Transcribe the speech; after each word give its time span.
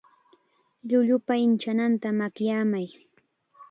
Llullupa 0.89 1.33
inchananta 1.47 2.07
makyamay. 2.19 2.87